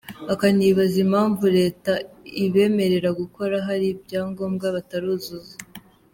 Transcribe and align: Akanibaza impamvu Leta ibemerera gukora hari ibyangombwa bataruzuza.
Akanibaza 0.33 0.97
impamvu 1.05 1.43
Leta 1.57 1.91
ibemerera 2.45 3.09
gukora 3.19 3.55
hari 3.67 3.85
ibyangombwa 3.93 4.65
bataruzuza. 4.75 5.55